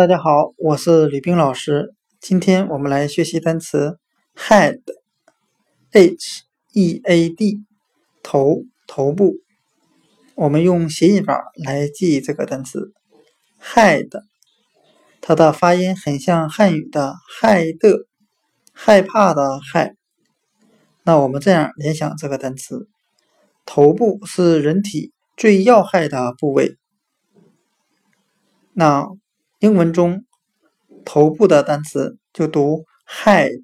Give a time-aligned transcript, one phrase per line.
[0.00, 1.94] 大家好，我是吕冰老师。
[2.20, 3.98] 今天我们来学习单词
[4.34, 4.86] head，h
[6.72, 7.58] e a d，
[8.22, 9.34] 头，头部。
[10.36, 12.94] 我们用谐音法来记这个单词
[13.62, 14.08] head，
[15.20, 18.06] 它的发音很像汉语的“害的”，
[18.72, 19.96] 害怕的“害”。
[21.04, 22.88] 那我们这样联想这个单词：
[23.66, 26.78] 头部是人体最要害的部位。
[28.72, 29.06] 那
[29.60, 30.24] 英文中
[31.04, 33.60] 头部的单词就读 head。